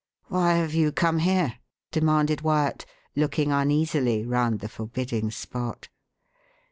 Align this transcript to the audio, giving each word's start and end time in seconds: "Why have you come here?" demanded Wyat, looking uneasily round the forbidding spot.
"Why 0.29 0.53
have 0.55 0.73
you 0.73 0.91
come 0.91 1.19
here?" 1.19 1.59
demanded 1.91 2.41
Wyat, 2.41 2.87
looking 3.15 3.51
uneasily 3.51 4.25
round 4.25 4.59
the 4.59 4.67
forbidding 4.67 5.29
spot. 5.29 5.89